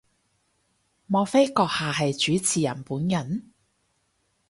[1.05, 3.51] 莫非閣下係主持人本人？